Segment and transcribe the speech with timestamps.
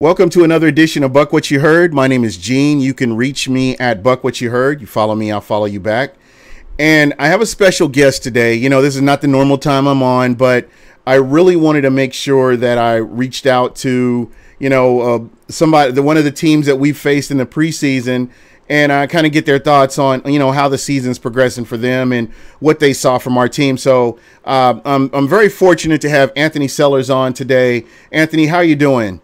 [0.00, 1.92] Welcome to another edition of Buck What You Heard.
[1.92, 2.78] My name is Gene.
[2.78, 4.80] You can reach me at Buck What You Heard.
[4.80, 6.14] You follow me, I'll follow you back.
[6.78, 8.54] And I have a special guest today.
[8.54, 10.68] You know, this is not the normal time I'm on, but
[11.04, 14.30] I really wanted to make sure that I reached out to,
[14.60, 18.30] you know, uh, somebody, the one of the teams that we faced in the preseason,
[18.68, 21.76] and I kind of get their thoughts on, you know, how the season's progressing for
[21.76, 23.76] them and what they saw from our team.
[23.76, 27.84] So uh, I'm, I'm very fortunate to have Anthony Sellers on today.
[28.12, 29.22] Anthony, how are you doing?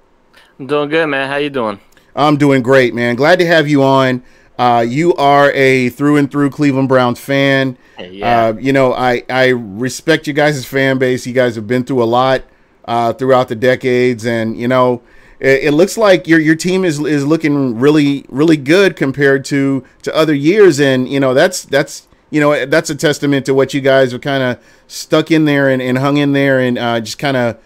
[0.59, 1.29] I'm doing good, man.
[1.29, 1.81] How you doing?
[2.15, 3.17] I'm doing great, man.
[3.17, 4.23] Glad to have you on.
[4.57, 7.77] Uh, you are a through and through Cleveland Browns fan.
[7.99, 8.47] Yeah.
[8.47, 11.27] Uh, you know, I I respect you guys' fan base.
[11.27, 12.45] You guys have been through a lot
[12.85, 15.03] uh, throughout the decades, and you know,
[15.41, 19.85] it, it, looks like your your team is is looking really really good compared to
[20.03, 23.75] to other years, and you know that's that's you know that's a testament to what
[23.75, 27.01] you guys have kind of stuck in there and, and hung in there and uh,
[27.01, 27.59] just kind of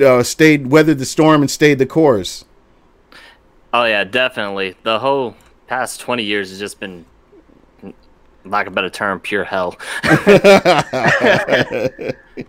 [0.00, 2.44] uh, stayed weathered the storm and stayed the course.
[3.72, 4.76] Oh yeah, definitely.
[4.82, 5.34] The whole
[5.66, 7.04] past twenty years has just been,
[8.44, 9.76] lack of a better term, pure hell.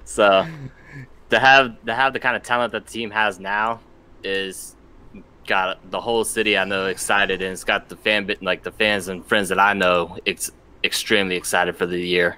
[0.05, 0.45] so
[1.29, 3.79] to have to have the kind of talent that the team has now
[4.23, 4.75] is
[5.47, 9.07] got the whole city I know excited, and it's got the fan like the fans
[9.07, 10.51] and friends that I know it's
[10.83, 12.37] extremely excited for the year.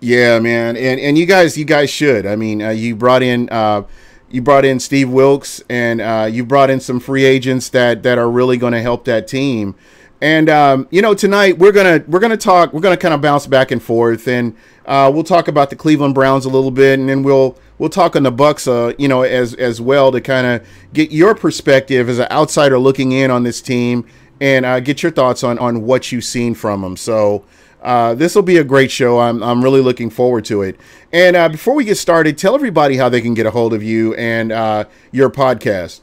[0.00, 2.26] Yeah, man, and and you guys, you guys should.
[2.26, 3.48] I mean, uh, you brought in.
[3.50, 3.82] Uh,
[4.30, 8.16] you brought in Steve Wilks, and uh, you brought in some free agents that that
[8.16, 9.74] are really going to help that team.
[10.22, 12.72] And um, you know, tonight we're gonna we're gonna talk.
[12.72, 14.54] We're gonna kind of bounce back and forth, and
[14.86, 18.14] uh, we'll talk about the Cleveland Browns a little bit, and then we'll we'll talk
[18.16, 22.08] on the Bucks, uh, you know, as as well to kind of get your perspective
[22.08, 24.06] as an outsider looking in on this team,
[24.40, 26.96] and uh, get your thoughts on on what you've seen from them.
[26.96, 27.44] So.
[27.80, 29.20] Uh, this will be a great show.
[29.20, 30.78] I'm, I'm really looking forward to it.
[31.12, 33.82] And uh, before we get started, tell everybody how they can get a hold of
[33.82, 36.00] you and uh, your podcast.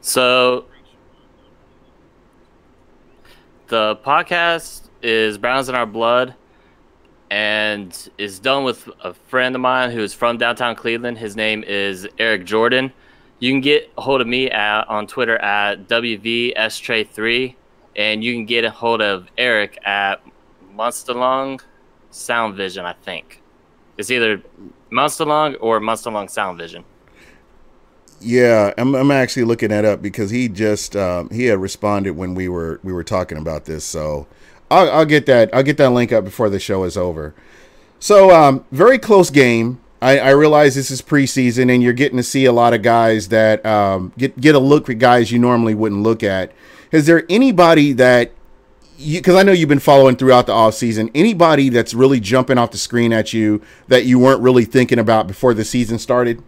[0.00, 0.66] So,
[3.68, 6.34] the podcast is Browns in Our Blood
[7.30, 11.18] and is done with a friend of mine who is from downtown Cleveland.
[11.18, 12.92] His name is Eric Jordan.
[13.38, 17.54] You can get a hold of me at, on Twitter at WVSTray3,
[17.96, 20.22] and you can get a hold of Eric at
[20.76, 21.60] Monsterlong
[22.10, 23.40] Sound Vision, I think.
[23.96, 24.42] It's either
[24.90, 26.84] Monsterlong or Monsterlong Sound Vision.
[28.20, 32.34] Yeah, I'm, I'm actually looking that up because he just um, he had responded when
[32.34, 33.84] we were we were talking about this.
[33.84, 34.26] So
[34.70, 37.34] I'll, I'll get that I'll get that link up before the show is over.
[37.98, 39.80] So um, very close game.
[40.00, 43.28] I, I, realize this is preseason and you're getting to see a lot of guys
[43.28, 46.52] that um, get get a look at guys you normally wouldn't look at.
[46.92, 48.32] Is there anybody that
[48.98, 51.10] because I know you've been following throughout the off season.
[51.14, 55.26] Anybody that's really jumping off the screen at you that you weren't really thinking about
[55.26, 56.42] before the season started?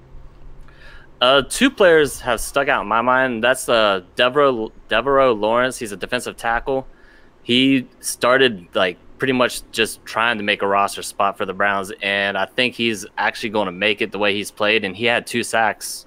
[1.21, 3.43] Uh, two players have stuck out in my mind.
[3.43, 5.79] That's uh, Devaroe, Devaroe Lawrence.
[5.79, 6.87] He's a defensive tackle.
[7.43, 11.91] He started like pretty much just trying to make a roster spot for the Browns,
[12.03, 14.84] and I think he's actually going to make it the way he's played.
[14.84, 16.07] And he had two sacks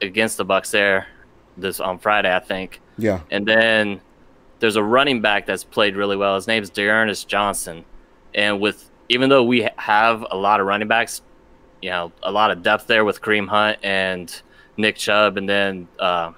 [0.00, 1.06] against the Bucks there
[1.56, 2.80] this on Friday, I think.
[2.96, 3.20] Yeah.
[3.30, 4.00] And then
[4.60, 6.34] there's a running back that's played really well.
[6.34, 7.84] His name is D'Ernest Johnson,
[8.34, 11.22] and with even though we have a lot of running backs,
[11.80, 14.42] you know, a lot of depth there with Kareem Hunt and
[14.76, 16.32] Nick Chubb, and then uh,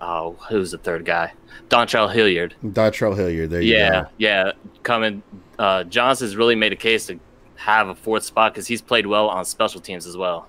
[0.00, 1.32] oh, who's the third guy?
[1.68, 2.54] Dontrell Hilliard.
[2.64, 3.50] Dontrell Hilliard.
[3.50, 4.08] There you yeah, go.
[4.18, 4.52] Yeah, yeah.
[4.82, 5.22] coming.
[5.58, 7.18] Uh, Johnson's really made a case to
[7.56, 10.48] have a fourth spot because he's played well on special teams as well.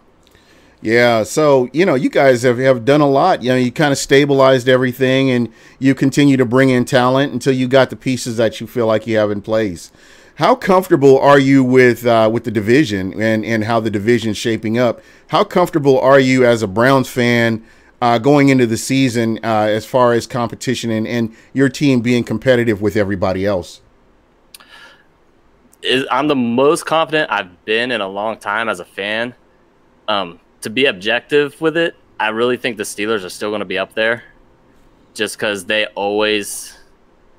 [0.82, 3.42] Yeah, so you know, you guys have, have done a lot.
[3.42, 7.54] You know, you kind of stabilized everything, and you continue to bring in talent until
[7.54, 9.92] you got the pieces that you feel like you have in place.
[10.36, 14.78] How comfortable are you with uh, with the division and and how the division's shaping
[14.78, 15.02] up?
[15.30, 17.64] How comfortable are you as a Browns fan
[18.00, 22.24] uh, going into the season uh, as far as competition and and your team being
[22.24, 23.82] competitive with everybody else?
[26.12, 29.34] I'm the most confident I've been in a long time as a fan.
[30.08, 33.66] Um, to be objective with it, I really think the Steelers are still going to
[33.66, 34.24] be up there,
[35.13, 36.77] just because they always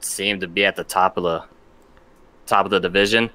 [0.00, 1.44] seem to be at the top of the
[2.46, 3.30] top of the division.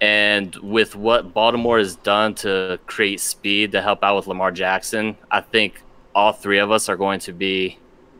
[0.00, 5.16] And with what Baltimore has done to create speed to help out with Lamar Jackson,
[5.30, 5.82] I think
[6.14, 7.78] all three of us are going to be,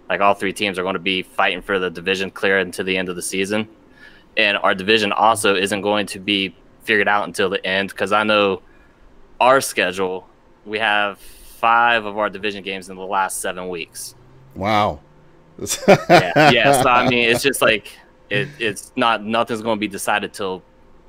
[0.08, 2.96] like all three teams are going to be fighting for the division clear until the
[2.96, 3.66] end of the season.
[4.36, 8.24] And our division also isn't going to be figured out until the end because I
[8.24, 8.62] know
[9.40, 10.28] our schedule
[10.64, 14.14] we have five of our division games in the last seven weeks.
[14.54, 15.00] Wow.
[16.08, 16.82] yeah, yeah.
[16.82, 17.92] So I mean, it's just like
[18.30, 20.62] it, it's not nothing's going to be decided till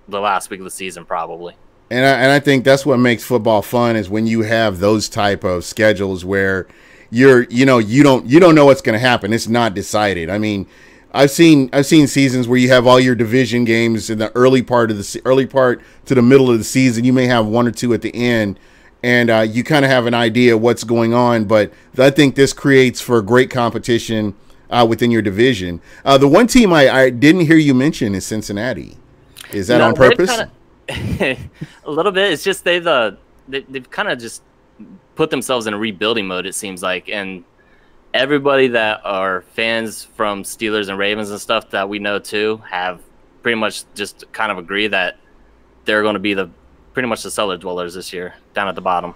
[0.07, 1.55] the last week of the season, probably.
[1.89, 5.09] And I, and I think that's what makes football fun is when you have those
[5.09, 6.67] type of schedules where
[7.09, 9.33] you're you know you don't you don't know what's going to happen.
[9.33, 10.29] It's not decided.
[10.29, 10.67] I mean,
[11.13, 14.61] I've seen I've seen seasons where you have all your division games in the early
[14.61, 17.03] part of the early part to the middle of the season.
[17.03, 18.57] You may have one or two at the end,
[19.03, 21.45] and uh, you kind of have an idea what's going on.
[21.45, 24.35] But I think this creates for great competition
[24.69, 25.81] uh, within your division.
[26.05, 28.97] Uh, the one team I, I, didn't hear you mention is Cincinnati.
[29.51, 30.41] Is that no, on purpose?
[30.87, 31.37] Kinda,
[31.85, 32.31] a little bit.
[32.31, 33.11] It's just they've uh,
[33.47, 34.43] they, they've kind of just
[35.15, 36.45] put themselves in a rebuilding mode.
[36.45, 37.43] It seems like, and
[38.13, 43.01] everybody that are fans from Steelers and Ravens and stuff that we know too have
[43.41, 45.17] pretty much just kind of agree that
[45.85, 46.49] they're going to be the
[46.93, 49.15] pretty much the cellar dwellers this year down at the bottom.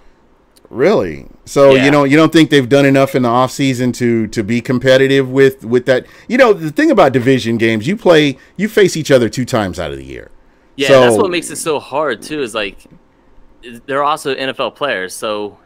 [0.70, 1.26] Really?
[1.44, 1.84] So yeah.
[1.84, 5.30] you know you don't think they've done enough in the offseason to to be competitive
[5.30, 6.06] with with that?
[6.28, 9.78] You know the thing about division games, you play you face each other two times
[9.78, 10.30] out of the year.
[10.76, 12.42] Yeah, so, that's what makes it so hard too.
[12.42, 12.86] Is like
[13.86, 15.58] they're also NFL players, so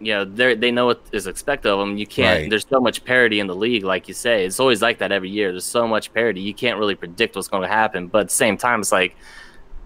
[0.00, 1.98] you know they they know what is expected of them.
[1.98, 2.40] You can't.
[2.40, 2.50] Right.
[2.50, 4.46] There's so much parity in the league, like you say.
[4.46, 5.52] It's always like that every year.
[5.52, 6.40] There's so much parity.
[6.40, 8.08] You can't really predict what's going to happen.
[8.08, 9.14] But at the same time, it's like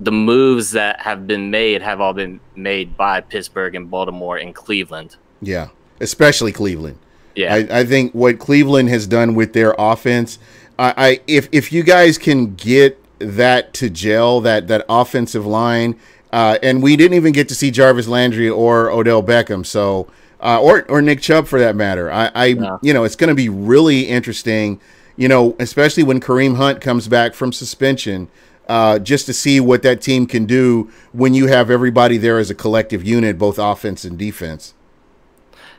[0.02, 4.54] the moves that have been made have all been made by Pittsburgh and Baltimore and
[4.54, 5.16] Cleveland.
[5.40, 5.68] Yeah,
[6.00, 6.98] especially Cleveland.
[7.36, 10.38] Yeah, I, I think what Cleveland has done with their offense,
[10.78, 15.98] I, I if if you guys can get that to gel, that that offensive line,
[16.32, 20.08] uh, and we didn't even get to see Jarvis Landry or Odell Beckham, so
[20.40, 22.10] uh, or or Nick Chubb for that matter.
[22.10, 22.78] I, I yeah.
[22.82, 24.80] you know it's going to be really interesting,
[25.16, 28.28] you know, especially when Kareem Hunt comes back from suspension
[28.68, 32.50] uh, just to see what that team can do when you have everybody there as
[32.50, 34.74] a collective unit, both offense and defense.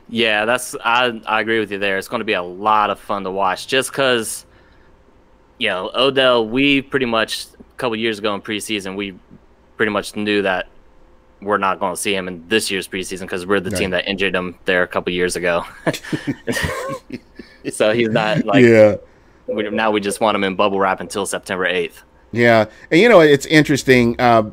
[0.08, 1.96] Yeah, that's I, I agree with you there.
[1.96, 4.44] It's going to be a lot of fun to watch just because,
[5.58, 9.18] you know, Odell, we pretty much a couple years ago in preseason, we
[9.76, 10.68] pretty much knew that
[11.40, 13.78] we're not going to see him in this year's preseason because we're the right.
[13.78, 15.64] team that injured him there a couple years ago.
[17.70, 18.96] so he's not like, yeah.
[19.46, 22.02] We, now we just want him in bubble wrap until September 8th.
[22.34, 24.20] Yeah, and you know it's interesting.
[24.20, 24.50] Uh,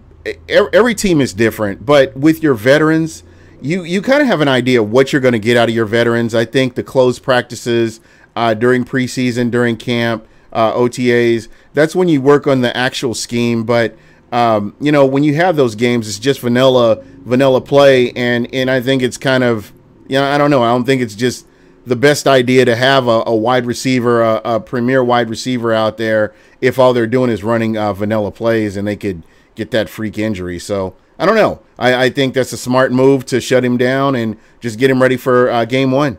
[0.47, 3.23] every team is different, but with your veterans,
[3.61, 5.85] you you kind of have an idea what you're going to get out of your
[5.85, 6.35] veterans.
[6.35, 7.99] I think the closed practices
[8.35, 13.63] uh, during preseason, during camp, uh, OTAs, that's when you work on the actual scheme.
[13.63, 13.95] But
[14.31, 18.69] um, you know, when you have those games, it's just vanilla vanilla play, and and
[18.69, 19.71] I think it's kind of
[20.07, 20.63] you know I don't know.
[20.63, 21.45] I don't think it's just
[21.85, 25.97] the best idea to have a, a wide receiver, a, a, premier wide receiver out
[25.97, 29.23] there if all they're doing is running uh, vanilla plays and they could
[29.55, 30.59] get that freak injury.
[30.59, 31.61] So I don't know.
[31.79, 35.01] I, I, think that's a smart move to shut him down and just get him
[35.01, 36.17] ready for uh, game one.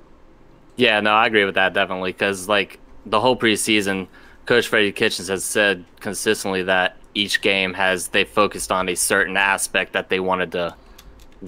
[0.77, 4.09] Yeah, no, I agree with that definitely because like the whole preseason,
[4.47, 9.37] Coach Freddie Kitchens has said consistently that each game has they focused on a certain
[9.37, 10.75] aspect that they wanted to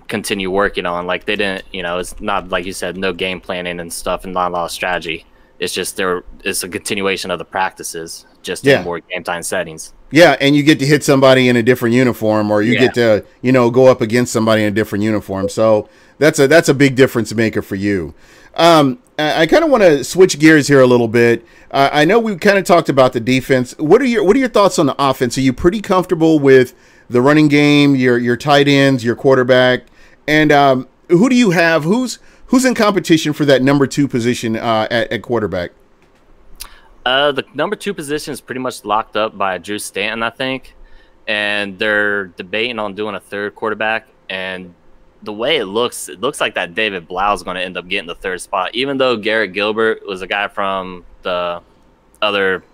[0.08, 1.06] continue working on.
[1.06, 4.24] Like they didn't, you know, it's not like you said, no game planning and stuff,
[4.24, 5.26] and not a lot of strategy.
[5.58, 6.24] It's just there.
[6.44, 8.78] It's a continuation of the practices, just yeah.
[8.78, 9.92] in more game time settings.
[10.10, 12.80] Yeah, and you get to hit somebody in a different uniform, or you yeah.
[12.80, 15.48] get to, you know, go up against somebody in a different uniform.
[15.48, 15.88] So
[16.18, 18.14] that's a that's a big difference maker for you.
[18.54, 21.46] Um, I kind of want to switch gears here a little bit.
[21.70, 23.76] Uh, I know we kind of talked about the defense.
[23.78, 25.38] What are your What are your thoughts on the offense?
[25.38, 26.74] Are you pretty comfortable with
[27.08, 29.84] the running game, your your tight ends, your quarterback,
[30.26, 31.84] and um, who do you have?
[31.84, 35.72] Who's who's in competition for that number two position uh, at, at quarterback?
[37.04, 40.74] Uh, the number two position is pretty much locked up by Drew Stanton, I think,
[41.26, 44.08] and they're debating on doing a third quarterback.
[44.30, 44.74] And
[45.22, 47.88] the way it looks, it looks like that David Blough is going to end up
[47.88, 51.60] getting the third spot, even though Garrett Gilbert was a guy from the
[52.22, 52.64] other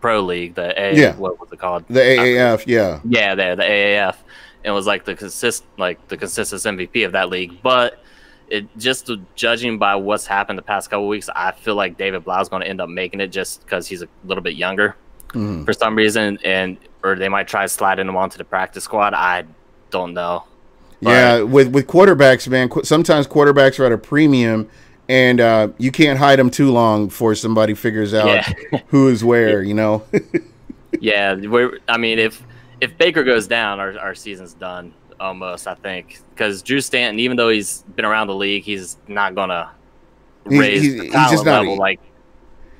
[0.00, 1.16] pro league, the A, yeah.
[1.16, 1.84] what was it called?
[1.88, 4.16] The AAF, yeah, yeah, there, the AAF,
[4.64, 7.62] and was like the consist, like the consistent MVP of that league.
[7.62, 8.02] But
[8.48, 12.40] it just judging by what's happened the past couple weeks, I feel like David Blough
[12.40, 14.96] is going to end up making it just because he's a little bit younger
[15.28, 15.64] mm.
[15.64, 19.14] for some reason, and or they might try sliding him onto the practice squad.
[19.14, 19.44] I
[19.90, 20.44] don't know.
[21.00, 24.68] But, yeah, with with quarterbacks, man, qu- sometimes quarterbacks are at a premium
[25.08, 28.80] and uh, you can't hide them too long before somebody figures out yeah.
[28.88, 29.62] who is where.
[29.62, 30.04] You know.
[31.00, 31.36] yeah.
[31.88, 32.42] I mean, if
[32.80, 35.66] if Baker goes down, our our season's done almost.
[35.66, 39.70] I think because Drew Stanton, even though he's been around the league, he's not gonna
[40.44, 42.00] raise he's, the talent level not, like.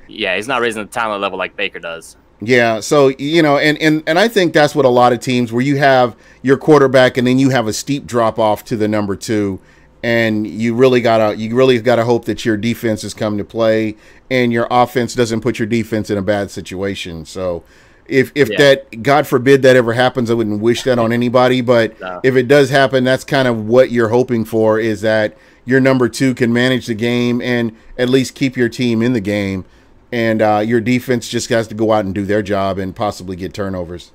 [0.07, 2.17] Yeah, he's not raising the talent level like Baker does.
[2.41, 5.51] Yeah, so you know, and and and I think that's what a lot of teams
[5.51, 8.87] where you have your quarterback and then you have a steep drop off to the
[8.87, 9.59] number two
[10.01, 13.95] and you really gotta you really gotta hope that your defense has come to play
[14.31, 17.25] and your offense doesn't put your defense in a bad situation.
[17.25, 17.63] So
[18.09, 18.57] if if yeah.
[18.57, 21.61] that God forbid that ever happens, I wouldn't wish that on anybody.
[21.61, 22.21] But no.
[22.23, 26.09] if it does happen, that's kind of what you're hoping for is that your number
[26.09, 29.65] two can manage the game and at least keep your team in the game,
[30.11, 33.35] and uh, your defense just has to go out and do their job and possibly
[33.35, 34.11] get turnovers.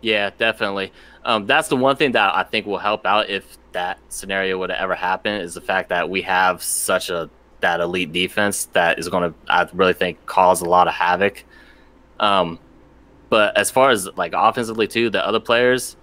[0.00, 0.92] Yeah, definitely.
[1.24, 4.70] Um, that's the one thing that I think will help out if that scenario would
[4.70, 7.28] ever happen is the fact that we have such a
[7.60, 11.44] that elite defense that is going to I really think cause a lot of havoc.
[12.20, 12.58] Um,
[13.28, 15.96] but as far as like offensively too, the other players,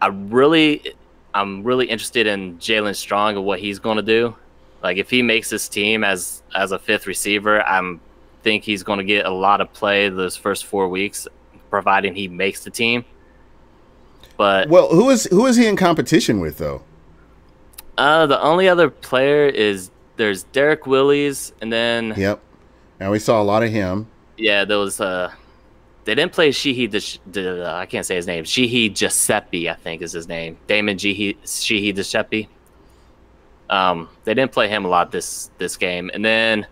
[0.00, 0.94] I really
[1.34, 4.36] I'm really interested in Jaelen Strong and what he's going to do.
[4.82, 8.00] Like if he makes this team as as a fifth receiver, I'm
[8.42, 11.28] think he's going to get a lot of play those first four weeks,
[11.70, 13.04] providing he makes the team.
[14.42, 16.82] But well, who is who is he in competition with though?
[17.96, 22.40] Uh, the only other player is there's Derrick Willies, and then yep.
[22.98, 24.08] and we saw a lot of him.
[24.36, 25.32] Yeah, there was uh,
[26.06, 26.88] they didn't play Sheehy.
[26.88, 27.00] De,
[27.64, 28.42] uh, I can't say his name.
[28.42, 30.58] Sheehy-Guiseppi, I think is his name.
[30.66, 32.48] Damon Sheehy Sheehy-Guiseppi.
[33.70, 36.66] Um, they didn't play him a lot this this game, and then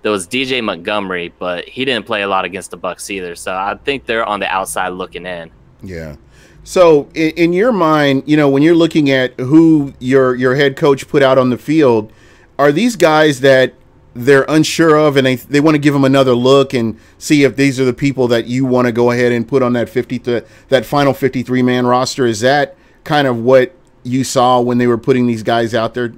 [0.00, 3.34] there was DJ Montgomery, but he didn't play a lot against the Bucks either.
[3.34, 5.50] So I think they're on the outside looking in.
[5.82, 6.16] Yeah.
[6.64, 10.76] So in, in your mind, you know, when you're looking at who your your head
[10.76, 12.12] coach put out on the field,
[12.58, 13.74] are these guys that
[14.14, 17.56] they're unsure of and they, they want to give them another look and see if
[17.56, 20.18] these are the people that you want to go ahead and put on that 50
[20.18, 24.86] th- that final 53 man roster is that kind of what you saw when they
[24.86, 26.12] were putting these guys out there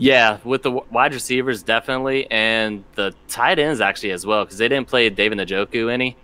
[0.00, 4.68] yeah, with the wide receivers definitely, and the tight ends actually as well, because they
[4.68, 6.16] didn't play David Njoku any.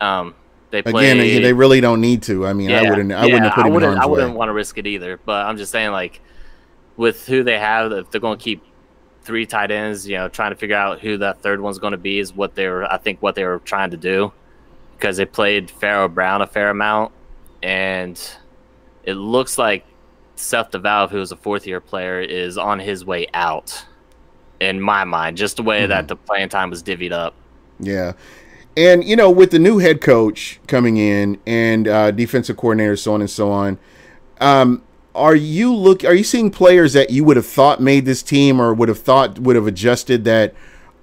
[0.00, 0.36] Um,
[0.74, 2.46] they played, again, they really don't need to.
[2.46, 4.52] I mean, yeah, I wouldn't, I wouldn't have put I wouldn't, I wouldn't want to
[4.52, 5.18] risk it either.
[5.24, 6.20] But I'm just saying, like,
[6.96, 8.62] with who they have, if they're going to keep
[9.22, 11.98] three tight ends, you know, trying to figure out who that third one's going to
[11.98, 12.84] be is what they were.
[12.84, 14.32] I think what they were trying to do,
[14.96, 17.12] because they played Pharaoh Brown a fair amount,
[17.62, 18.20] and
[19.04, 19.84] it looks like
[20.36, 23.86] Seth DeValve, who is a fourth year player, is on his way out.
[24.60, 25.90] In my mind, just the way mm-hmm.
[25.90, 27.34] that the playing time was divvied up.
[27.80, 28.12] Yeah.
[28.76, 33.14] And, you know, with the new head coach coming in and uh, defensive coordinator, so
[33.14, 33.78] on and so on,
[34.40, 34.82] um,
[35.14, 38.60] are you look are you seeing players that you would have thought made this team
[38.60, 40.52] or would have thought would have adjusted that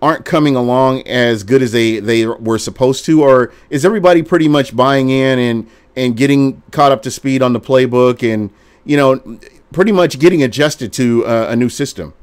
[0.01, 3.21] aren't coming along as good as they, they were supposed to?
[3.21, 7.53] Or is everybody pretty much buying in and, and getting caught up to speed on
[7.53, 8.49] the playbook and
[8.83, 9.39] you know,
[9.71, 12.13] pretty much getting adjusted to uh, a new system.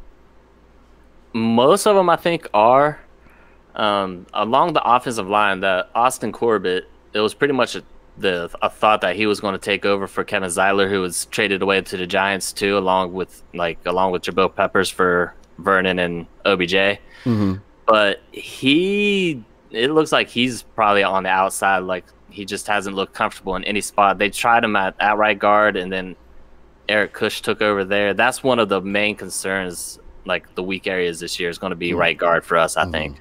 [1.32, 3.00] Most of them, I think, are
[3.78, 5.60] um, along the offensive line.
[5.60, 7.82] That Austin Corbett, it was pretty much a,
[8.18, 11.26] the a thought that he was going to take over for Kevin Zeitler, who was
[11.26, 15.98] traded away to the Giants too, along with like along with Jabril Peppers for Vernon
[15.98, 16.74] and OBJ.
[17.24, 17.54] Mm-hmm.
[17.86, 21.78] But he, it looks like he's probably on the outside.
[21.78, 24.18] Like he just hasn't looked comfortable in any spot.
[24.18, 26.16] They tried him at, at right guard, and then
[26.88, 28.14] Eric Kush took over there.
[28.14, 31.76] That's one of the main concerns, like the weak areas this year, is going to
[31.76, 31.98] be mm-hmm.
[31.98, 32.92] right guard for us, I mm-hmm.
[32.92, 33.20] think.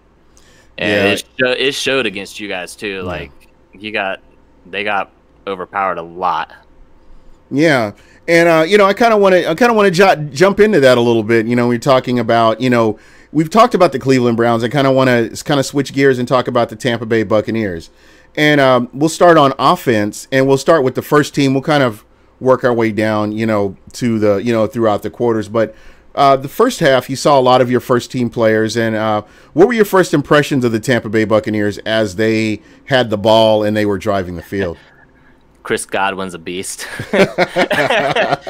[0.77, 1.13] And yeah.
[1.13, 2.98] it, sh- it showed against you guys too.
[2.98, 3.01] Yeah.
[3.01, 3.31] Like
[3.74, 4.22] you got,
[4.65, 5.12] they got
[5.46, 6.53] overpowered a lot.
[7.50, 7.93] Yeah,
[8.27, 10.29] and uh, you know, I kind of want to, I kind of want to j-
[10.36, 11.48] jump into that a little bit.
[11.48, 13.00] You know, we're talking about, you know,
[13.31, 14.65] we've talked about the Cleveland Browns.
[14.65, 17.24] I kind of want to kind of switch gears and talk about the Tampa Bay
[17.24, 17.89] Buccaneers.
[18.36, 21.53] And um, we'll start on offense, and we'll start with the first team.
[21.53, 22.03] We'll kind of
[22.41, 25.48] work our way down, you know, to the, you know, throughout the quarters.
[25.48, 25.74] But
[26.18, 28.76] uh, the first half, you saw a lot of your first team players.
[28.76, 29.22] And uh,
[29.54, 33.64] what were your first impressions of the Tampa Bay Buccaneers as they had the ball
[33.64, 34.78] and they were driving the field?
[35.64, 36.88] Chris Godwin's a beast.
[37.14, 38.50] I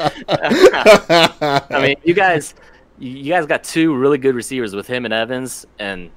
[1.82, 2.54] mean, you guys,
[2.98, 6.10] you guys got two really good receivers with him and Evans, and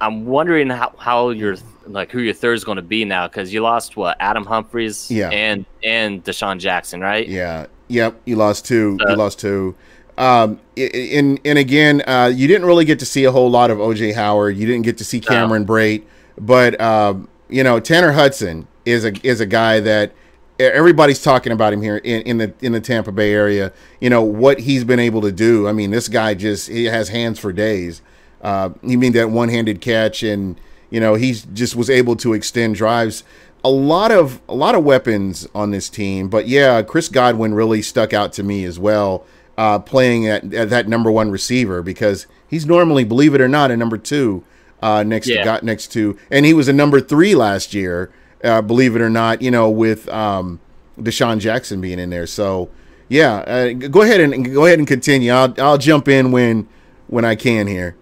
[0.00, 3.54] I'm wondering how, how your like who your third is going to be now because
[3.54, 7.28] you lost what Adam Humphries, yeah, and and DeSean Jackson, right?
[7.28, 8.98] Yeah, yep, you lost two.
[9.06, 9.76] Uh, you lost two.
[10.18, 13.78] Um, and and again, uh, you didn't really get to see a whole lot of
[13.78, 14.56] OJ Howard.
[14.56, 15.72] You didn't get to see Cameron no.
[15.72, 16.02] Brate,
[16.36, 20.12] but um, you know Tanner Hudson is a is a guy that
[20.58, 23.72] everybody's talking about him here in, in the in the Tampa Bay area.
[24.00, 25.68] You know what he's been able to do.
[25.68, 28.02] I mean, this guy just he has hands for days.
[28.42, 30.60] Uh, you mean that one-handed catch, and
[30.90, 33.22] you know he's just was able to extend drives.
[33.62, 37.82] A lot of a lot of weapons on this team, but yeah, Chris Godwin really
[37.82, 39.24] stuck out to me as well,
[39.58, 43.72] uh, playing at, at, that number one receiver because he's normally, believe it or not,
[43.72, 44.44] a number two
[44.80, 45.38] uh, next yeah.
[45.38, 48.12] to got next to, and he was a number three last year,
[48.44, 49.42] uh, believe it or not.
[49.42, 50.60] You know, with um,
[50.98, 52.70] DeSean Jackson being in there, so
[53.08, 55.32] yeah, uh, go ahead and go ahead and continue.
[55.32, 56.68] I'll I'll jump in when
[57.08, 57.96] when I can here.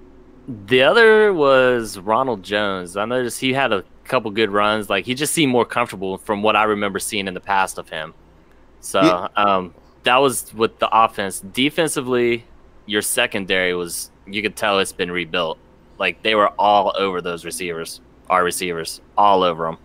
[0.67, 2.99] The other was Ronald Jones.
[2.99, 4.91] I noticed he had a couple good runs.
[4.91, 7.89] Like he just seemed more comfortable from what I remember seeing in the past of
[7.89, 8.13] him.
[8.81, 9.29] So, yeah.
[9.43, 9.75] um,
[10.07, 11.41] that was with the offense.
[11.41, 12.45] Defensively,
[12.87, 15.59] your secondary was you could tell it's been rebuilt.
[15.99, 19.79] Like they were all over those receivers, our receivers, all over them.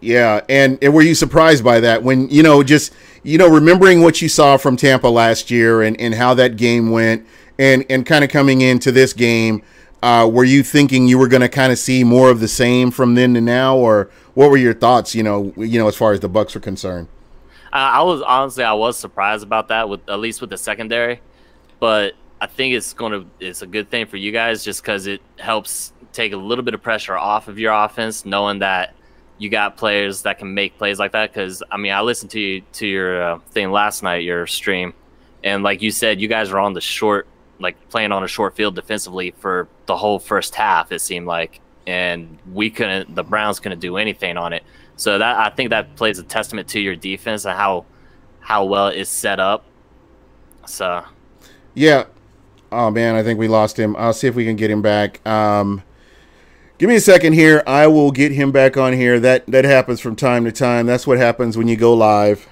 [0.00, 4.02] Yeah, and, and were you surprised by that when you know just you know remembering
[4.02, 7.26] what you saw from Tampa last year and, and how that game went
[7.58, 9.62] and and kind of coming into this game,
[10.02, 12.90] uh, were you thinking you were going to kind of see more of the same
[12.90, 15.14] from then to now, or what were your thoughts?
[15.14, 17.08] You know, you know as far as the Bucks are concerned.
[17.72, 21.20] I was honestly I was surprised about that with at least with the secondary,
[21.80, 25.06] but I think it's going to it's a good thing for you guys just because
[25.06, 28.94] it helps take a little bit of pressure off of your offense, knowing that
[29.38, 31.32] you got players that can make plays like that.
[31.32, 34.92] Because I mean, I listened to you to your uh, thing last night, your stream,
[35.42, 37.26] and like you said, you guys were on the short,
[37.58, 40.92] like playing on a short field defensively for the whole first half.
[40.92, 44.62] It seemed like, and we couldn't, the Browns couldn't do anything on it.
[45.02, 47.86] So that I think that plays a testament to your defense and how
[48.40, 49.64] how well it's set up.
[50.66, 51.04] So,
[51.74, 52.04] yeah,
[52.72, 53.94] Oh man, I think we lost him.
[53.96, 55.24] I'll see if we can get him back.
[55.26, 55.82] Um,
[56.78, 57.62] give me a second here.
[57.66, 59.20] I will get him back on here.
[59.20, 60.86] That that happens from time to time.
[60.86, 62.48] That's what happens when you go live.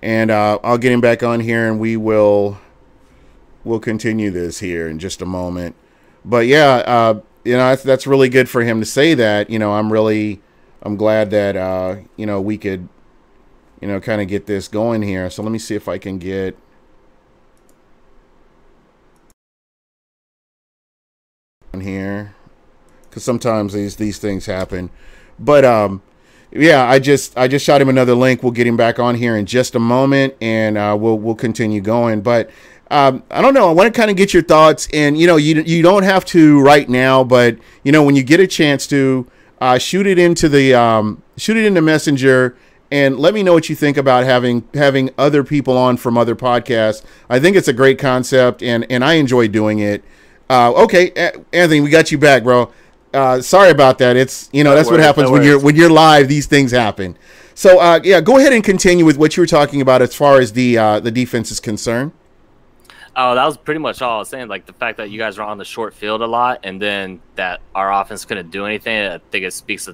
[0.00, 2.58] And uh, I'll get him back on here, and we will
[3.62, 5.76] we'll continue this here in just a moment.
[6.24, 9.50] But yeah, uh, you know that's, that's really good for him to say that.
[9.50, 10.40] You know, I'm really
[10.82, 12.88] I'm glad that uh, you know we could
[13.80, 15.30] you know, kind of get this going here.
[15.30, 16.56] So let me see if I can get
[21.72, 22.34] on here
[23.02, 24.90] because sometimes these these things happen.
[25.38, 26.02] But um,
[26.50, 28.42] yeah, I just I just shot him another link.
[28.42, 31.80] We'll get him back on here in just a moment, and uh, we'll we'll continue
[31.80, 32.22] going.
[32.22, 32.50] But
[32.90, 33.68] um, I don't know.
[33.68, 36.24] I want to kind of get your thoughts, and you know, you you don't have
[36.26, 39.26] to right now, but you know, when you get a chance to
[39.60, 42.56] uh, shoot it into the um, shoot it into Messenger
[42.90, 46.34] and let me know what you think about having having other people on from other
[46.34, 47.04] podcasts.
[47.28, 50.04] I think it's a great concept, and and I enjoy doing it.
[50.48, 51.12] Uh, okay,
[51.52, 52.72] Anthony, we got you back, bro.
[53.12, 54.16] Uh, sorry about that.
[54.16, 56.28] It's you know no that's worries, what happens no when you're when you're live.
[56.28, 57.16] These things happen.
[57.54, 60.40] So uh, yeah, go ahead and continue with what you were talking about as far
[60.40, 62.12] as the uh, the defense is concerned.
[63.16, 64.48] Oh, that was pretty much all I was saying.
[64.48, 67.20] Like the fact that you guys are on the short field a lot, and then
[67.36, 69.06] that our offense couldn't do anything.
[69.06, 69.88] I think it speaks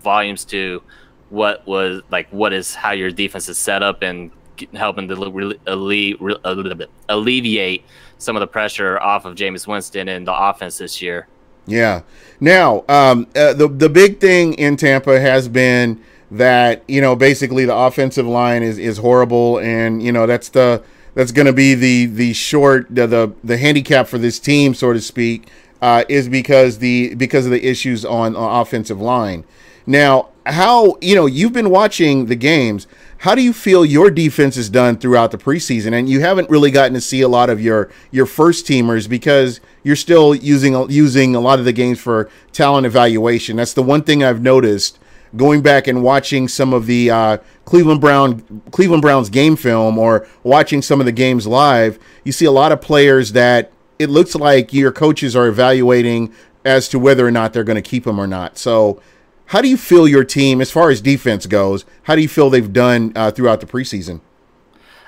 [0.00, 0.82] volumes to
[1.30, 4.30] what was like what is how your defense is set up and
[4.72, 7.84] helping to alleviate
[8.18, 11.28] some of the pressure off of Jameis Winston and the offense this year.
[11.66, 12.02] Yeah.
[12.40, 17.64] Now, um, uh, the the big thing in Tampa has been that you know basically
[17.64, 20.82] the offensive line is is horrible, and you know that's the
[21.16, 24.92] that's going to be the the short the, the the handicap for this team, so
[24.92, 25.48] to speak,
[25.80, 29.44] uh, is because the because of the issues on, on offensive line.
[29.86, 32.86] Now, how you know you've been watching the games?
[33.20, 35.94] How do you feel your defense is done throughout the preseason?
[35.94, 39.60] And you haven't really gotten to see a lot of your your first teamers because
[39.82, 43.56] you're still using using a lot of the games for talent evaluation.
[43.56, 44.98] That's the one thing I've noticed
[45.36, 50.26] going back and watching some of the uh, Cleveland Brown Cleveland Browns game film or
[50.42, 51.98] watching some of the games live.
[52.24, 56.32] You see a lot of players that it looks like your coaches are evaluating
[56.64, 58.58] as to whether or not they're going to keep them or not.
[58.58, 59.00] So
[59.46, 62.50] how do you feel your team, as far as defense goes, how do you feel
[62.50, 64.20] they've done uh, throughout the preseason?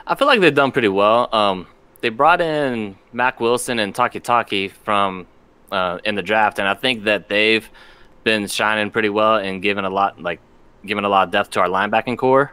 [0.06, 1.28] I feel like they've done pretty well.
[1.34, 1.66] Um,
[2.00, 5.26] they brought in Mack Wilson and Takitaki from
[5.72, 7.68] uh, in the draft, and I think that they've
[8.28, 10.40] been shining pretty well and giving a lot, like
[10.84, 12.52] giving a lot of depth to our linebacking core.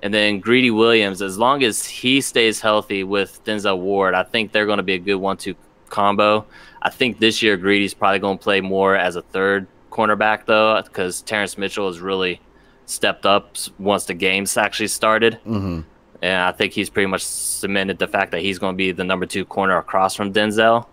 [0.00, 4.52] And then Greedy Williams, as long as he stays healthy with Denzel Ward, I think
[4.52, 5.56] they're going to be a good one-two
[5.88, 6.46] combo.
[6.80, 10.80] I think this year Greedy's probably going to play more as a third cornerback though,
[10.84, 12.40] because Terrance Mitchell has really
[12.86, 15.40] stepped up once the games actually started.
[15.44, 15.80] Mm-hmm.
[16.22, 19.04] And I think he's pretty much cemented the fact that he's going to be the
[19.04, 20.86] number two corner across from Denzel.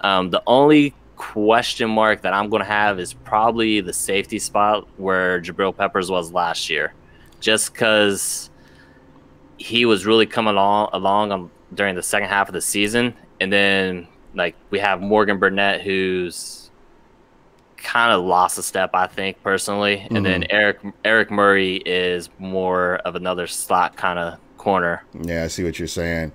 [0.00, 4.88] Um, the only question mark that I'm going to have is probably the safety spot
[4.96, 6.94] where Jabril Peppers was last year,
[7.40, 8.48] just because
[9.58, 13.52] he was really coming along along on, during the second half of the season, and
[13.52, 16.70] then like we have Morgan Burnett who's
[17.76, 19.96] kind of lost a step, I think personally.
[19.98, 20.16] Mm-hmm.
[20.16, 20.44] And then.
[20.50, 25.04] Eric Eric Murray is more of another slot kind of corner.
[25.20, 26.32] Yeah, I see what you're saying.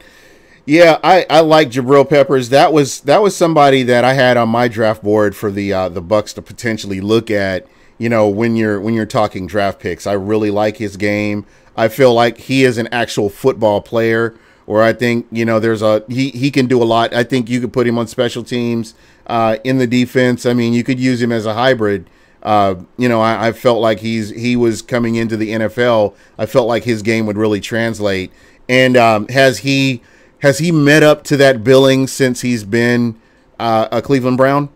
[0.66, 2.50] Yeah, I, I like Jabril Peppers.
[2.50, 5.90] That was that was somebody that I had on my draft board for the uh,
[5.90, 7.68] the Bucks to potentially look at.
[7.98, 11.46] You know, when you're when you're talking draft picks, I really like his game.
[11.76, 14.36] I feel like he is an actual football player.
[14.66, 17.14] Or I think you know there's a he he can do a lot.
[17.14, 18.96] I think you could put him on special teams
[19.28, 20.46] uh, in the defense.
[20.46, 22.10] I mean, you could use him as a hybrid
[22.44, 26.14] uh, you know, I, I, felt like he's he was coming into the NFL.
[26.38, 28.34] I felt like his game would really translate.
[28.68, 30.02] And um, has he
[30.44, 33.18] has he met up to that billing since he's been
[33.60, 34.68] uh, a Cleveland Brown?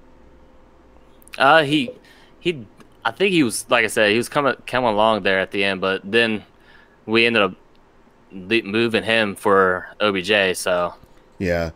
[1.37, 1.91] Uh, he
[2.39, 2.65] he.
[3.03, 5.65] I think he was like I said, he was coming coming along there at the
[5.65, 6.45] end, but then
[7.05, 7.53] we ended up
[8.31, 10.55] moving him for OBJ.
[10.55, 10.93] So
[11.37, 11.71] yeah.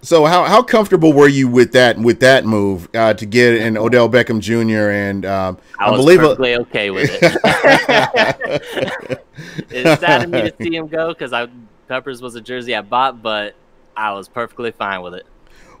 [0.00, 3.76] So how how comfortable were you with that with that move uh, to get an
[3.76, 4.90] Odell Beckham Jr.
[4.90, 7.22] and um, I was perfectly okay with it.
[9.70, 11.46] it saddened me to see him go because I
[11.92, 13.54] Peppers was a jersey I bought, but
[13.94, 15.26] I was perfectly fine with it.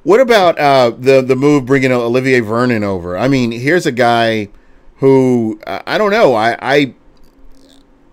[0.02, 3.16] What about uh, the the move bringing Olivier Vernon over?
[3.16, 4.50] I mean, here's a guy
[4.96, 6.34] who uh, I don't know.
[6.34, 6.94] I I,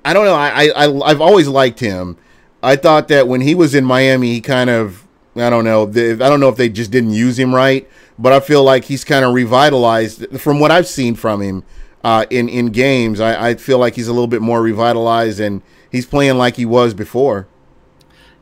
[0.06, 0.34] I don't know.
[0.34, 2.16] I, I I've always liked him.
[2.64, 5.84] I thought that when he was in Miami, he kind of I don't know.
[5.84, 7.86] I don't know if they just didn't use him right,
[8.18, 11.66] but I feel like he's kind of revitalized from what I've seen from him
[12.06, 13.20] uh, in in games.
[13.20, 16.66] I, I feel like he's a little bit more revitalized and he's playing like he
[16.66, 17.50] was before.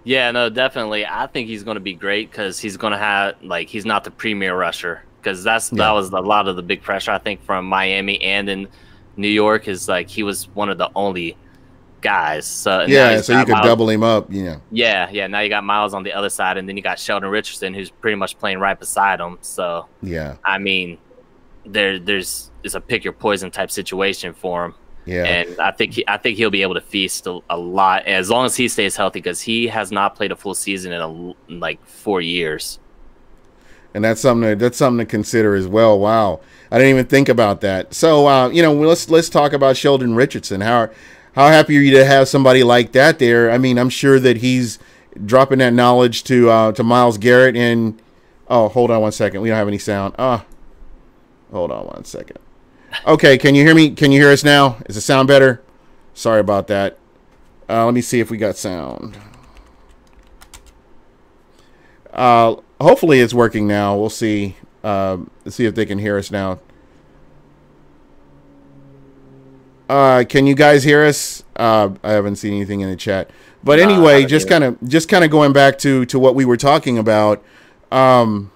[0.08, 1.06] Yeah, no, definitely.
[1.06, 4.06] I think he's going to be great because he's going to have like he's not
[4.06, 5.80] the premier rusher because that's yeah.
[5.80, 8.70] that was a lot of the big pressure I think from Miami and in
[9.17, 11.36] New York is like he was one of the only
[12.00, 12.48] guys.
[12.48, 14.28] So yeah, so you could Myles, double him up.
[14.30, 14.60] Yeah.
[14.72, 15.28] Yeah, yeah.
[15.28, 17.89] Now you got Myles on the other side, and then you got Sheldon Richardson, who's
[17.89, 19.38] pretty much playing right beside him.
[19.41, 21.00] So yeah, I mean,
[21.65, 24.76] there there's it's a pick your poison type situation for him.
[25.08, 28.06] Yeah, and I think he, I think he'll be able to feast a, a lot
[28.06, 31.02] as long as he stays healthy because he has not played a full season in,
[31.02, 31.10] a,
[31.50, 32.80] in like four years.
[33.93, 35.98] And that's something to, that's something to consider as well.
[35.98, 37.93] Wow, I didn't even think about that.
[37.93, 40.60] So uh, you know, let's let's talk about Sheldon Richardson.
[40.60, 40.89] How
[41.34, 43.50] how happy are you to have somebody like that there?
[43.50, 44.78] I mean, I'm sure that he's
[45.26, 48.00] dropping that knowledge to uh, to Myles Garrett and
[48.50, 49.41] oh, hold on one second.
[49.41, 50.15] We don't have any sound.
[50.20, 52.39] Ah, uh, hold on one second.
[53.06, 53.91] Okay, can you hear me?
[53.91, 54.78] Can you hear us now?
[54.88, 55.62] Is the sound better?
[56.13, 56.97] Sorry about that.
[57.69, 59.17] Uh, let me see if we got sound.
[62.13, 63.95] Uh, hopefully it's working now.
[63.95, 64.56] We'll see.
[64.84, 66.60] Let's see if they can hear us now.
[69.89, 71.43] Uh, can you guys hear us?
[71.56, 73.30] Uh, I haven't seen anything in the chat.
[73.63, 76.58] But anyway, just kind of just kind of going back to to what we were
[76.58, 77.43] talking about.
[77.91, 78.52] Um,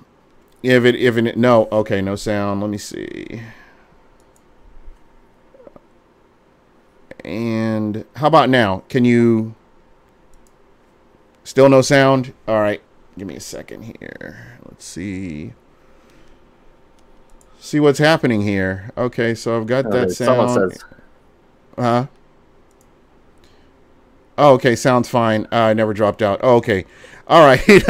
[0.63, 2.61] if it if it no okay no sound.
[2.61, 3.41] Let me see.
[7.23, 8.83] And how about now?
[8.89, 9.55] Can you
[11.43, 12.33] still no sound?
[12.47, 12.81] All right,
[13.17, 14.57] give me a second here.
[14.65, 15.53] Let's see.
[17.59, 18.91] See what's happening here.
[18.97, 20.73] Okay, so I've got that sound.
[21.77, 22.07] Uh huh?
[24.37, 24.75] Oh, okay.
[24.75, 25.45] Sounds fine.
[25.51, 26.39] Uh, I never dropped out.
[26.41, 26.85] Oh, okay.
[27.27, 27.61] All right.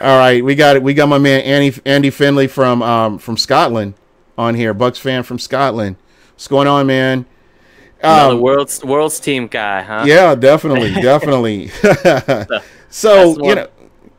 [0.00, 0.44] All right.
[0.44, 0.82] We got it.
[0.82, 3.94] We got my man Andy Andy Finley from um, from Scotland
[4.36, 4.74] on here.
[4.74, 5.96] Bucks fan from Scotland.
[6.32, 7.26] What's going on, man?
[8.02, 10.04] Um, the world's world's team guy, huh?
[10.06, 11.68] Yeah, definitely, definitely.
[12.90, 13.68] so you know,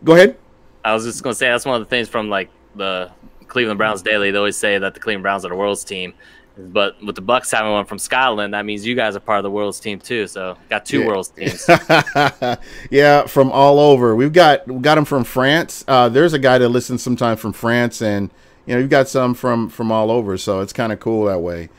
[0.04, 0.38] go ahead.
[0.84, 3.12] I was just gonna say that's one of the things from like the
[3.48, 4.32] Cleveland Browns Daily.
[4.32, 6.14] They always say that the Cleveland Browns are the world's team,
[6.58, 9.44] but with the Bucks having one from Scotland, that means you guys are part of
[9.44, 10.28] the world's team too.
[10.28, 11.08] So got two yeah.
[11.08, 11.66] world's teams.
[12.92, 14.14] yeah, from all over.
[14.14, 15.86] We've got we got them from France.
[15.88, 18.30] Uh, there's a guy that listens sometimes from France, and
[18.66, 20.38] you know you've got some from from all over.
[20.38, 21.70] So it's kind of cool that way.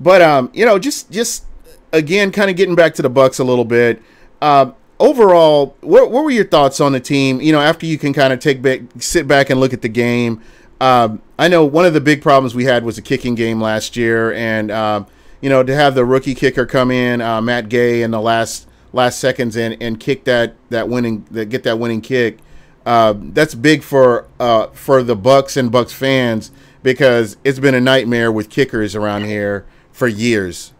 [0.00, 1.44] But um, you know, just just
[1.92, 4.02] again, kind of getting back to the Bucks a little bit.
[4.40, 7.40] Uh, overall, what, what were your thoughts on the team?
[7.40, 9.88] You know, after you can kind of take back, sit back and look at the
[9.88, 10.40] game.
[10.80, 13.96] Um, I know one of the big problems we had was a kicking game last
[13.96, 15.06] year, and um,
[15.42, 18.66] you know to have the rookie kicker come in, uh, Matt Gay, in the last
[18.92, 22.38] last seconds and and kick that that winning that get that winning kick.
[22.86, 26.50] Uh, that's big for uh, for the Bucks and Bucks fans
[26.82, 29.66] because it's been a nightmare with kickers around here
[30.00, 30.72] for years.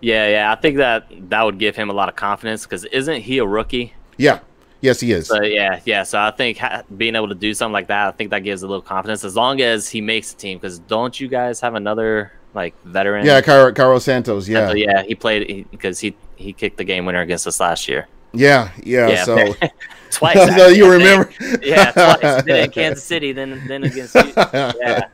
[0.00, 3.20] Yeah, yeah, I think that that would give him a lot of confidence because isn't
[3.20, 3.92] he a rookie?
[4.16, 4.38] Yeah,
[4.80, 5.26] Yes, he is.
[5.26, 6.04] So, yeah, yeah.
[6.04, 8.62] So I think ha- being able to do something like that, I think that gives
[8.62, 10.58] a little confidence as long as he makes the team.
[10.58, 13.26] Because don't you guys have another like veteran?
[13.26, 14.48] Yeah, Cairo, Cairo Santos.
[14.48, 15.02] Yeah, yeah.
[15.02, 18.06] He played because he, he he kicked the game winner against us last year.
[18.32, 19.08] Yeah, yeah.
[19.08, 19.24] yeah.
[19.24, 19.54] So
[20.10, 20.36] twice.
[20.56, 21.32] so you remember?
[21.60, 22.42] yeah, twice.
[22.44, 24.32] Then in Kansas City, then then against you.
[24.36, 25.08] Yeah.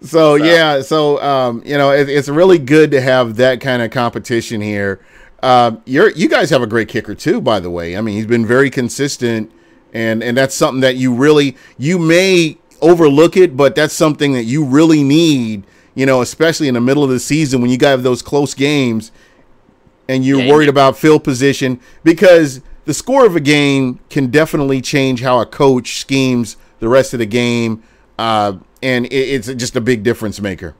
[0.00, 3.90] So, yeah, so um, you know, it, it's really good to have that kind of
[3.90, 5.00] competition here.
[5.42, 7.96] Uh, you're you guys have a great kicker too, by the way.
[7.96, 9.50] I mean, he's been very consistent,
[9.92, 14.44] and and that's something that you really you may overlook it, but that's something that
[14.44, 15.64] you really need.
[15.94, 19.12] You know, especially in the middle of the season when you got those close games,
[20.08, 24.80] and you're yeah, worried about field position because the score of a game can definitely
[24.80, 27.82] change how a coach schemes the rest of the game,
[28.18, 30.74] uh, and it, it's just a big difference maker.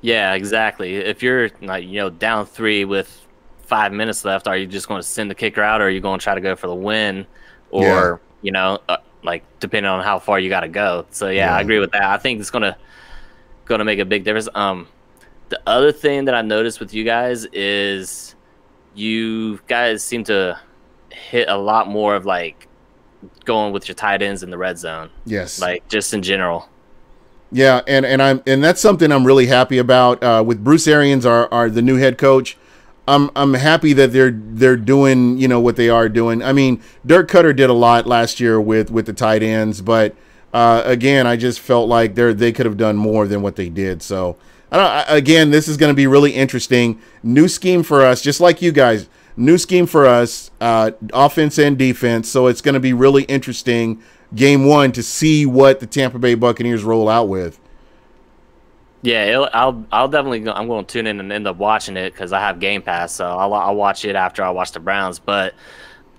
[0.00, 0.96] Yeah, exactly.
[0.96, 3.26] If you're like you know down three with
[3.62, 6.00] five minutes left, are you just going to send the kicker out, or are you
[6.00, 7.26] going to try to go for the win,
[7.70, 8.16] or yeah.
[8.42, 11.06] you know, uh, like depending on how far you got to go.
[11.10, 12.04] So yeah, yeah, I agree with that.
[12.04, 12.76] I think it's gonna
[13.64, 14.48] gonna make a big difference.
[14.54, 14.88] Um,
[15.48, 18.34] the other thing that I noticed with you guys is
[18.94, 20.58] you guys seem to
[21.10, 22.67] hit a lot more of like
[23.44, 25.10] going with your tight ends in the red zone.
[25.24, 26.68] Yes, like just in general.
[27.50, 30.22] Yeah, and and I'm and that's something I'm really happy about.
[30.22, 32.58] Uh, with Bruce Arians, our, our the new head coach,
[33.06, 36.42] I'm I'm happy that they're they're doing you know what they are doing.
[36.42, 40.14] I mean, Dirk Koetter did a lot last year with with the tight ends, but
[40.52, 43.70] uh, again, I just felt like they they could have done more than what they
[43.70, 44.02] did.
[44.02, 44.36] So
[44.70, 47.00] again, this is going to be really interesting.
[47.22, 49.08] New scheme for us, just like you guys.
[49.38, 52.28] New scheme for us, uh, offense and defense.
[52.28, 54.02] So it's going to be really interesting
[54.34, 57.60] game one to see what the Tampa Bay Buccaneers roll out with.
[59.02, 62.12] Yeah, I'll I'll definitely go, I'm going to tune in and end up watching it
[62.12, 65.20] because I have Game Pass, so I'll I'll watch it after I watch the Browns.
[65.20, 65.54] But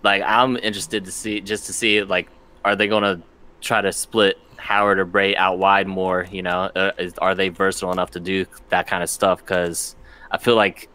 [0.01, 2.29] like I'm interested to see just to see like
[2.63, 3.21] are they going to
[3.60, 6.25] try to split Howard or Bray out wide more?
[6.32, 9.39] You know, uh, is, are they versatile enough to do that kind of stuff?
[9.39, 9.97] Because
[10.32, 10.88] I feel like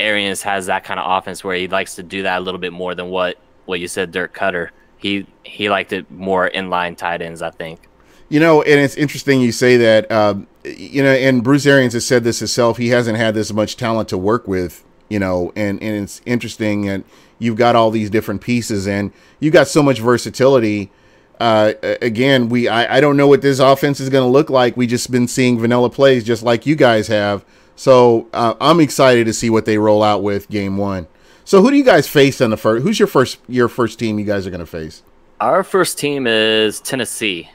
[0.00, 2.72] Arians has that kind of offense where he likes to do that a little bit
[2.72, 4.70] more than what what you said, Dirk Koetter.
[4.98, 7.88] he he liked it more inline tight ends, I think.
[8.28, 10.10] You know, and it's interesting you say that.
[10.10, 12.78] Um, you know, and Bruce Arians has said this himself.
[12.78, 14.84] He hasn't had this much talent to work with.
[15.08, 17.04] You know, and and it's interesting and
[17.40, 20.92] you've got all these different pieces and you've got so much versatility.
[21.40, 24.76] Uh, again, we I, I don't know what this offense is going to look like.
[24.76, 27.44] We just been seeing vanilla plays just like you guys have.
[27.80, 31.06] So uh, I'm excited to see what they roll out with game one.
[31.46, 32.82] So who do you guys face on the first?
[32.82, 35.02] Who's your first your first team you guys are going to face?
[35.40, 37.48] Our first team is Tennessee.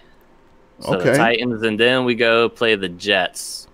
[0.79, 1.15] So okay.
[1.15, 3.67] Titans, and then we go play the Jets.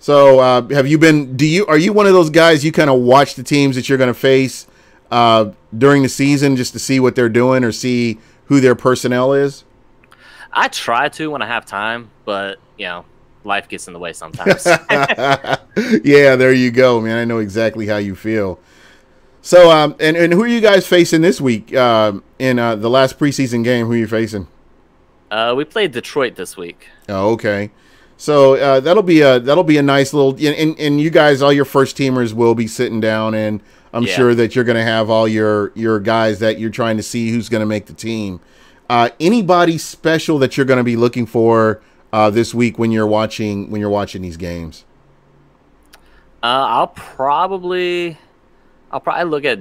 [0.00, 1.36] So uh, have you been?
[1.36, 3.88] Do you are you one of those guys you kind of watch the teams that
[3.88, 4.66] you're going to face
[5.12, 9.32] uh, during the season just to see what they're doing or see who their personnel
[9.32, 9.62] is?
[10.52, 13.04] I try to when I have time, but you know,
[13.46, 14.66] life gets in the way sometimes.
[16.04, 17.16] yeah, there you go, man.
[17.16, 18.58] I know exactly how you feel.
[19.40, 22.90] So, um, and, and who are you guys facing this week uh, in uh, the
[22.90, 23.86] last preseason game?
[23.86, 24.48] Who are you facing?
[25.30, 26.88] Uh, we played Detroit this week.
[27.08, 27.70] Oh, okay.
[28.16, 31.52] So uh, that'll be a that'll be a nice little and, and you guys, all
[31.52, 33.60] your first teamers will be sitting down, and
[33.92, 34.14] I'm yeah.
[34.14, 37.30] sure that you're going to have all your your guys that you're trying to see
[37.30, 38.40] who's going to make the team.
[38.88, 43.06] Uh, anybody special that you're going to be looking for uh, this week when you're
[43.06, 44.84] watching when you're watching these games?
[46.42, 48.18] Uh, I'll probably
[48.90, 49.58] I'll probably look at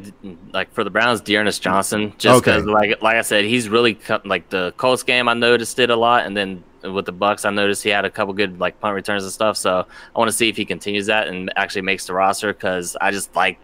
[0.53, 2.71] like for the Browns, D'Ernest Johnson, just because okay.
[2.71, 5.27] like like I said, he's really cut, like the Colts game.
[5.27, 8.09] I noticed it a lot, and then with the Bucks, I noticed he had a
[8.09, 9.57] couple good like punt returns and stuff.
[9.57, 12.95] So I want to see if he continues that and actually makes the roster because
[13.01, 13.59] I just like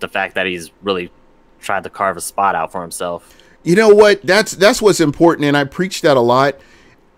[0.00, 1.10] the fact that he's really
[1.60, 3.36] tried to carve a spot out for himself.
[3.64, 4.22] You know what?
[4.22, 6.54] That's that's what's important, and I preach that a lot.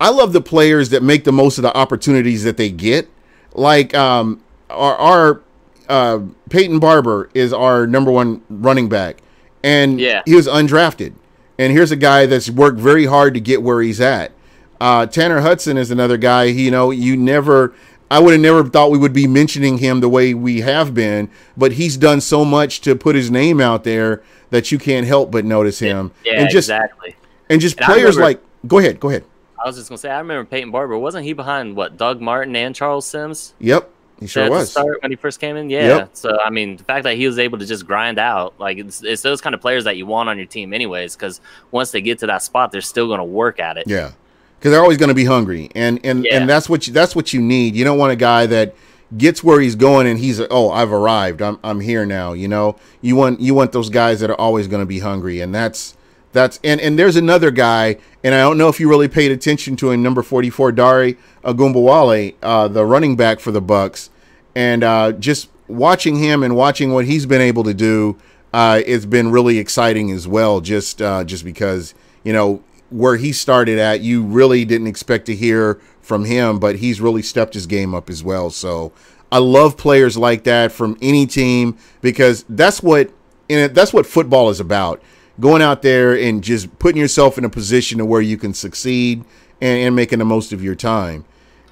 [0.01, 3.09] I love the players that make the most of the opportunities that they get.
[3.55, 5.43] Like um, our, our
[5.89, 9.19] uh, Peyton Barber is our number one running back,
[9.63, 10.23] and yeah.
[10.27, 11.15] he was undrafted.
[11.59, 14.33] And here's a guy that's worked very hard to get where he's at.
[14.79, 16.45] Uh, Tanner Hudson is another guy.
[16.45, 17.73] You know, you never,
[18.11, 21.31] I would have never thought we would be mentioning him the way we have been,
[21.57, 25.31] but he's done so much to put his name out there that you can't help
[25.31, 26.13] but notice him.
[26.25, 27.17] Yeah, and just, exactly.
[27.49, 29.25] And just and players remember, like, go ahead, go ahead.
[29.63, 30.99] I was just gonna say, I remember Peyton Barber.
[30.99, 33.55] Wasn't he behind what Doug Martin and Charles Sims?
[33.61, 33.91] Yep.
[34.21, 34.71] He sure was.
[34.71, 35.87] Start when he first came in, yeah.
[35.87, 36.11] Yep.
[36.15, 39.03] So I mean, the fact that he was able to just grind out, like it's,
[39.03, 41.15] it's those kind of players that you want on your team, anyways.
[41.15, 41.41] Because
[41.71, 43.87] once they get to that spot, they're still going to work at it.
[43.87, 44.13] Yeah,
[44.59, 46.39] because they're always going to be hungry, and and yeah.
[46.39, 47.77] and that's what you, that's what you need.
[47.77, 48.75] You don't want a guy that
[49.17, 52.33] gets where he's going and he's oh I've arrived, I'm I'm here now.
[52.33, 55.41] You know, you want you want those guys that are always going to be hungry,
[55.41, 55.97] and that's
[56.37, 59.77] that's and and there's another guy, and I don't know if you really paid attention
[59.77, 64.11] to him, number 44, Dare Ogunbowale, uh, the running back for the Bucks
[64.57, 68.17] and uh, just watching him and watching what he's been able to do,
[68.55, 70.63] uh, it's been really exciting as well.
[70.63, 71.95] Just uh, just because
[72.25, 76.77] you know where he started at, you really didn't expect to hear from him, but
[76.77, 78.49] he's really stepped his game up as well.
[78.49, 78.93] So
[79.31, 83.11] I love players like that from any team because that's what
[83.51, 85.03] and that's what football is about.
[85.39, 89.25] Going out there and just putting yourself in a position to where you can succeed
[89.61, 91.25] and, and making the most of your time.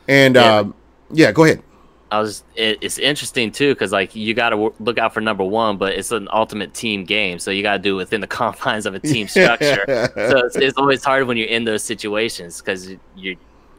[0.07, 0.65] And yeah, uh,
[1.11, 1.63] yeah go ahead.
[2.11, 2.45] I was.
[2.55, 5.95] It, it's interesting too because like you got to look out for number one, but
[5.95, 8.95] it's an ultimate team game, so you got to do it within the confines of
[8.95, 9.83] a team structure.
[9.87, 13.37] so it's, it's, always hard when you're in those situations because you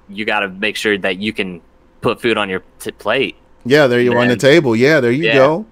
[0.09, 1.61] you got to make sure that you can
[2.01, 3.35] put food on your t- plate.
[3.65, 4.75] Yeah, there you are on the table.
[4.75, 5.35] Yeah, there you Yeah.
[5.35, 5.65] go.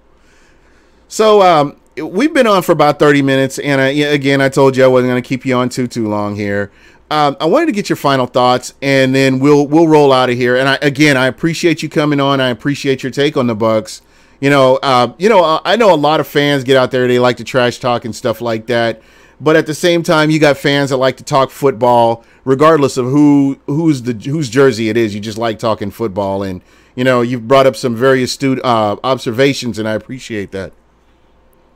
[1.08, 4.84] So um, we've been on for about thirty minutes, and I, again, I told you
[4.84, 6.70] I wasn't going to keep you on too too long here.
[7.10, 10.36] Um, I wanted to get your final thoughts, and then we'll we'll roll out of
[10.36, 10.56] here.
[10.56, 12.40] And I, again, I appreciate you coming on.
[12.40, 14.02] I appreciate your take on the Bucks.
[14.40, 17.06] You know, uh, you know, I know a lot of fans get out there.
[17.06, 19.00] They like to trash talk and stuff like that.
[19.40, 23.06] But at the same time, you got fans that like to talk football, regardless of
[23.06, 25.14] who who's the whose jersey it is.
[25.14, 26.62] You just like talking football, and
[26.94, 30.72] you know, you've brought up some very astute uh, observations, and I appreciate that.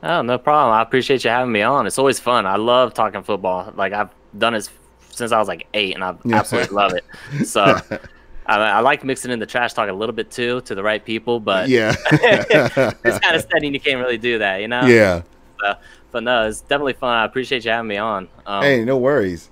[0.01, 0.73] Oh, no problem.
[0.75, 1.85] I appreciate you having me on.
[1.87, 2.45] It's always fun.
[2.45, 3.73] I love talking football.
[3.75, 4.69] Like I've done it
[5.11, 6.37] since I was like eight, and I Yeah.
[6.37, 7.45] absolutely love it.
[7.45, 7.61] So
[8.45, 11.03] I, I like mixing in the trash talk a little bit too to the right
[11.03, 13.67] people, but Yeah, it's kind of steady.
[13.67, 14.87] You can't really do that, you know.
[14.87, 15.23] yeah.
[15.61, 15.73] So,
[16.11, 17.13] but no, it's definitely fun.
[17.15, 18.29] I appreciate you having me on.
[18.45, 19.49] Um, Hey, no worries.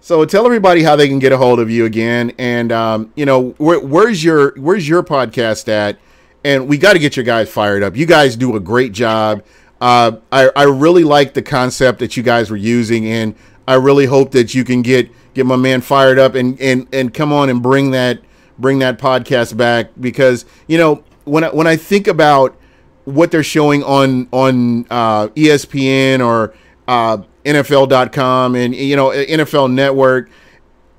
[0.00, 3.26] So tell everybody how they can get a hold of you again, and um, you
[3.26, 5.98] know where, where's your where's your podcast at?
[6.46, 7.96] And we got to get your guys fired up.
[7.96, 9.42] You guys do a great job.
[9.80, 13.34] Uh, I I really like the concept that you guys were using, and
[13.66, 17.12] I really hope that you can get get my man fired up and and and
[17.12, 18.20] come on and bring that
[18.60, 22.56] bring that podcast back because you know when I, when I think about
[23.06, 26.54] what they're showing on on uh, ESPN or
[26.86, 30.30] uh, NFL.com and you know NFL Network.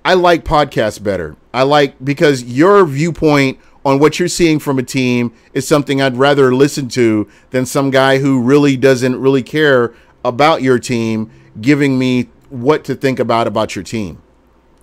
[0.03, 1.35] I like podcasts better.
[1.53, 6.17] I like because your viewpoint on what you're seeing from a team is something I'd
[6.17, 9.93] rather listen to than some guy who really doesn't really care
[10.25, 14.21] about your team giving me what to think about about your team.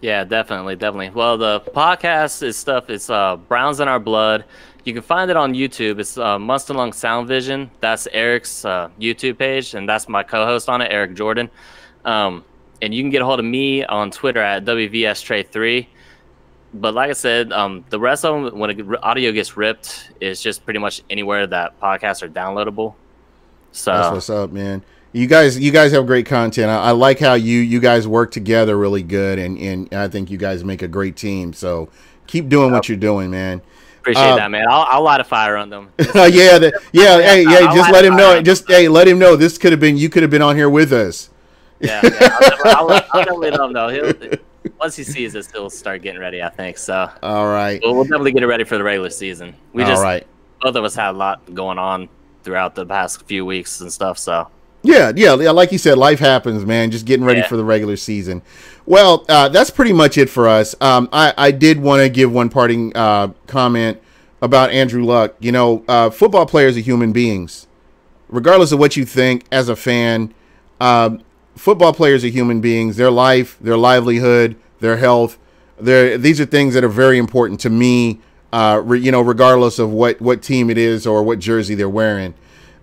[0.00, 1.10] Yeah, definitely, definitely.
[1.10, 2.88] Well, the podcast is stuff.
[2.88, 4.46] It's uh, Browns in Our Blood.
[4.84, 5.98] You can find it on YouTube.
[5.98, 7.70] It's uh, Mustalung Sound Vision.
[7.80, 11.50] That's Eric's uh, YouTube page, and that's my co-host on it, Eric Jordan.
[12.06, 12.42] Um,
[12.80, 15.88] and you can get a hold of me on Twitter at WVSTray3.
[16.74, 20.42] But like I said, um, the rest of them, when it, audio gets ripped, is
[20.42, 22.94] just pretty much anywhere that podcasts are downloadable.
[23.70, 24.82] So That's what's up, man.
[25.12, 26.70] You guys, you guys have great content.
[26.70, 30.28] I, I like how you you guys work together really good, and and I think
[30.30, 31.52] you guys make a great team.
[31.52, 31.88] So
[32.26, 33.62] keep doing what you're doing, man.
[34.00, 34.66] appreciate uh, that, man.
[34.68, 35.90] I'll, I'll light a fire on them.
[35.98, 37.20] yeah, the, yeah.
[37.20, 38.42] Hey, I- hey, just let him know.
[38.42, 39.36] Just hey, let him know.
[39.36, 40.08] This could have been you.
[40.08, 41.30] Could have been on here with us.
[41.78, 43.88] Yeah, yeah I'll, never, I'll, I'll definitely let him know.
[43.88, 44.38] He'll,
[44.78, 46.42] once he sees this, he'll start getting ready.
[46.42, 47.10] I think so.
[47.22, 47.80] All right.
[47.82, 49.54] We'll, we'll definitely get it ready for the regular season.
[49.72, 50.26] We All just right.
[50.60, 52.08] both of us had a lot going on
[52.42, 54.18] throughout the past few weeks and stuff.
[54.18, 54.48] So
[54.82, 55.50] Yeah, yeah, yeah.
[55.50, 56.90] Like you said, life happens, man.
[56.90, 57.48] Just getting ready Yeah.
[57.48, 58.42] for the regular season.
[58.86, 60.74] Well, uh, that's pretty much it for us.
[60.80, 64.00] Um, I, I did want to give one parting uh, comment
[64.42, 65.34] about Andrew Luck.
[65.40, 67.66] You know, uh, football players are human beings,
[68.28, 70.34] regardless of what you think as a fan.
[70.80, 71.22] Um,
[71.56, 72.96] football players are human beings.
[72.96, 75.38] Their life, their livelihood, their health.
[75.78, 78.20] They're, these are things that are very important to me.
[78.52, 81.88] Uh, re, you know, regardless of what what team it is or what jersey they're
[81.88, 82.34] wearing.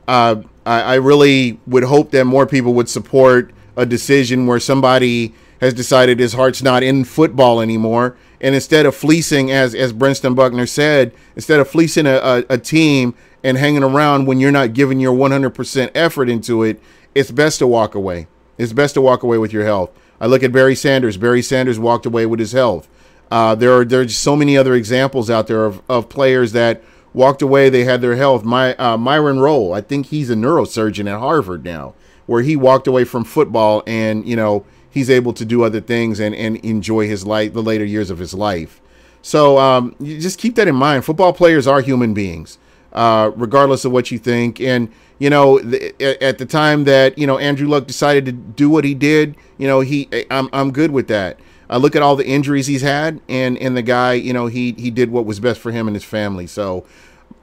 [0.08, 5.34] Uh, I, I really would hope that more people would support a decision where somebody
[5.62, 10.36] has decided his heart's not in football anymore, and instead of fleecing, as as Brentson
[10.36, 14.74] Buckner said, instead of fleecing a, a, a team and hanging around when you're not
[14.74, 16.82] giving your 100% effort into it,
[17.16, 18.28] it's best to walk away.
[18.62, 19.90] It's best to walk away with your health.
[20.20, 21.18] I look at Barry Sanders.
[21.18, 22.88] Barry Sanders walked away with his health.
[23.32, 27.42] Uh, there are there's so many other examples out there of, of players that walked
[27.42, 27.70] away.
[27.70, 28.44] They had their health.
[28.44, 31.96] My uh, Myron Rolle, I think he's a neurosurgeon at Harvard now,
[32.28, 36.20] where he walked away from football and you know he's able to do other things
[36.20, 38.80] and, and enjoy his life, the later years of his life.
[39.24, 41.04] So um, just keep that in mind.
[41.04, 42.60] Football players are human beings,
[42.94, 44.60] uh, regardless of what you think.
[44.60, 48.84] And you know, at the time that you know Andrew Luck decided to do what
[48.84, 51.40] he did, you know, he I'm I'm good with that.
[51.70, 54.74] I look at all the injuries he's had, and and the guy, you know, he
[54.74, 56.48] he did what was best for him and his family.
[56.48, 56.86] So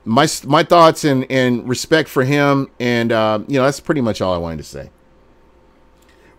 [0.05, 4.21] my my thoughts and and respect for him, and uh, you know, that's pretty much
[4.21, 4.91] all I wanted to say.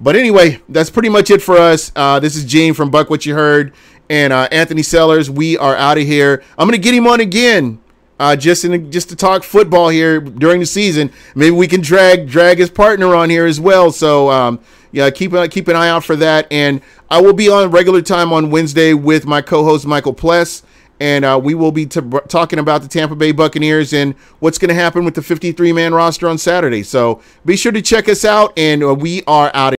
[0.01, 1.91] But anyway, that's pretty much it for us.
[1.95, 3.73] Uh, this is Gene from Buck What You Heard
[4.09, 5.29] and uh, Anthony Sellers.
[5.29, 6.43] We are out of here.
[6.57, 7.81] I'm gonna get him on again,
[8.19, 11.11] uh, just in just to talk football here during the season.
[11.35, 13.91] Maybe we can drag drag his partner on here as well.
[13.91, 14.59] So um,
[14.91, 16.47] yeah, keep uh, keep an eye out for that.
[16.51, 20.63] And I will be on regular time on Wednesday with my co-host Michael Pless.
[21.01, 24.67] And uh, we will be t- talking about the Tampa Bay Buccaneers and what's going
[24.67, 26.83] to happen with the 53 man roster on Saturday.
[26.83, 29.67] So be sure to check us out, and uh, we are out.